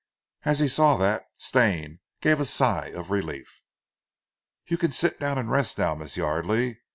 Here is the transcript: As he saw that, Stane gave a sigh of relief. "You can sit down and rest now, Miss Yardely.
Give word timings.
As 0.45 0.57
he 0.57 0.67
saw 0.67 0.97
that, 0.97 1.27
Stane 1.37 1.99
gave 2.21 2.39
a 2.39 2.45
sigh 2.47 2.87
of 2.87 3.11
relief. 3.11 3.61
"You 4.65 4.79
can 4.79 4.89
sit 4.91 5.19
down 5.19 5.37
and 5.37 5.51
rest 5.51 5.77
now, 5.77 5.93
Miss 5.93 6.17
Yardely. 6.17 6.79